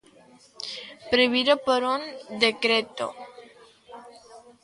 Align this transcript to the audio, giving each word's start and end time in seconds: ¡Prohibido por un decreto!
¡Prohibido 1.11 1.53
por 1.67 1.81
un 1.95 2.01
decreto! 2.45 3.05